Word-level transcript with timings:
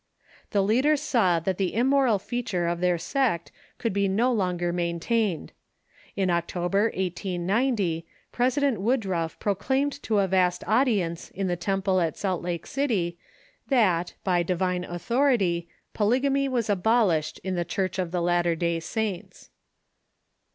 The 0.49 0.63
leaders 0.63 0.99
saw 0.99 1.39
that 1.41 1.59
the 1.59 1.75
immoral 1.75 2.17
feature 2.17 2.65
of 2.65 2.79
their 2.79 2.97
sect 2.97 3.51
could 3.77 3.93
be 3.93 4.07
no 4.07 4.33
longer 4.33 4.73
maintained. 4.73 5.51
In 6.15 6.31
October, 6.31 6.89
1S90, 6.93 8.05
President 8.31 8.81
Woodruff 8.81 9.37
proclaimed 9.39 10.01
to 10.01 10.17
a 10.17 10.27
vast 10.27 10.63
audience 10.65 11.29
in 11.29 11.45
the 11.45 11.55
tem 11.55 11.83
ple 11.83 12.01
at 12.01 12.17
Salt 12.17 12.41
Lake 12.41 12.65
City 12.65 13.19
that, 13.67 14.15
by 14.23 14.41
divine 14.41 14.85
authority, 14.85 15.69
polygamy 15.93 16.49
Avas 16.49 16.67
abolished 16.67 17.39
in 17.43 17.53
the 17.53 17.63
Church 17.63 17.99
of 17.99 18.09
the 18.09 18.23
Latter 18.23 18.55
Day 18.55 18.79
Saints. 18.79 19.51